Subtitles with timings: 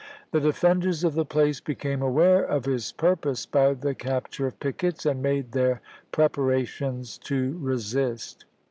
[0.31, 4.59] The defenders of the place became aware of his pur pose by the capture of
[4.59, 5.79] pickets, and made their
[6.11, 8.45] preparations to resist.